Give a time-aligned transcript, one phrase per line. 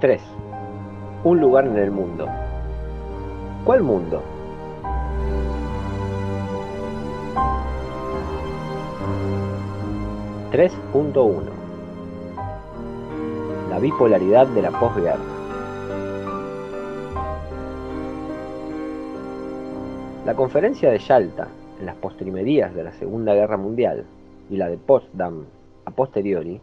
[0.00, 0.22] 3.
[1.24, 2.28] Un lugar en el mundo.
[3.64, 4.22] ¿Cuál mundo?
[10.52, 11.42] ...3.1...
[13.70, 15.18] La bipolaridad de la posguerra.
[20.24, 21.48] La conferencia de Yalta,
[21.80, 24.04] en las postrimerías de la Segunda Guerra Mundial,
[24.48, 25.44] y la de Potsdam
[25.84, 26.60] a posteriori,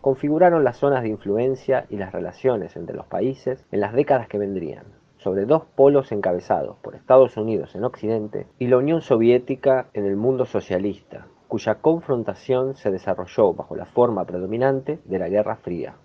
[0.00, 4.38] configuraron las zonas de influencia y las relaciones entre los países en las décadas que
[4.38, 4.84] vendrían,
[5.16, 10.16] sobre dos polos encabezados por Estados Unidos en Occidente y la Unión Soviética en el
[10.16, 15.96] mundo socialista, cuya confrontación se desarrolló bajo la forma predominante de la Guerra Fría.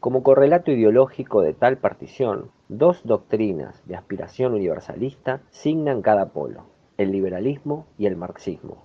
[0.00, 6.66] Como correlato ideológico de tal partición, dos doctrinas de aspiración universalista signan cada polo,
[6.98, 8.84] el liberalismo y el marxismo.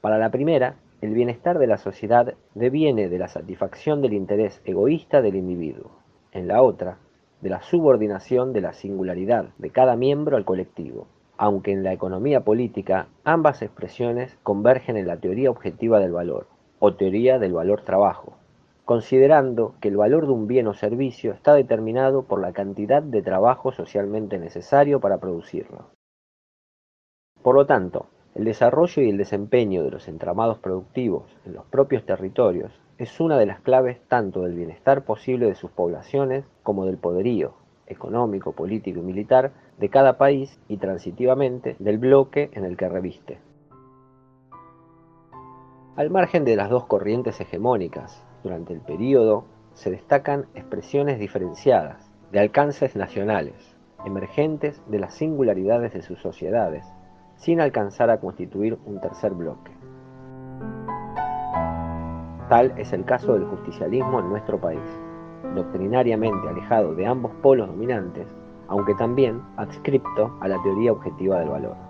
[0.00, 5.22] Para la primera, el bienestar de la sociedad deviene de la satisfacción del interés egoísta
[5.22, 5.92] del individuo.
[6.32, 6.98] En la otra,
[7.40, 11.06] de la subordinación de la singularidad de cada miembro al colectivo,
[11.36, 16.48] aunque en la economía política ambas expresiones convergen en la teoría objetiva del valor,
[16.80, 18.36] o teoría del valor trabajo,
[18.84, 23.22] considerando que el valor de un bien o servicio está determinado por la cantidad de
[23.22, 25.90] trabajo socialmente necesario para producirlo.
[27.42, 28.06] Por lo tanto,
[28.38, 33.36] el desarrollo y el desempeño de los entramados productivos en los propios territorios es una
[33.36, 37.54] de las claves tanto del bienestar posible de sus poblaciones como del poderío
[37.88, 43.40] económico, político y militar de cada país y transitivamente del bloque en el que reviste.
[45.96, 52.38] Al margen de las dos corrientes hegemónicas, durante el período se destacan expresiones diferenciadas, de
[52.38, 53.74] alcances nacionales,
[54.06, 56.84] emergentes de las singularidades de sus sociedades,
[57.38, 59.72] sin alcanzar a constituir un tercer bloque.
[62.48, 64.80] Tal es el caso del justicialismo en nuestro país,
[65.54, 68.26] doctrinariamente alejado de ambos polos dominantes,
[68.68, 71.87] aunque también adscripto a la teoría objetiva del valor.